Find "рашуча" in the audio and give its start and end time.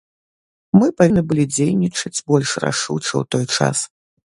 2.67-3.11